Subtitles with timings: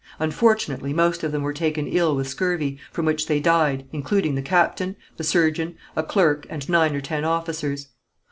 [0.17, 4.41] Unfortunately, most of them were taken ill with scurvy, from which they died, including the
[4.41, 7.89] captain, the surgeon, a clerk and nine or ten officers.